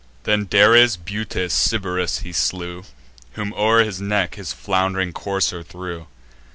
Then 0.23 0.45
Dares, 0.45 0.97
Butes, 0.97 1.53
Sybaris 1.53 2.21
he 2.21 2.31
slew, 2.33 2.85
Whom 3.33 3.53
o'er 3.53 3.83
his 3.83 4.01
neck 4.01 4.33
his 4.33 4.51
flound'ring 4.51 5.13
courser 5.13 5.61
threw. 5.61 6.07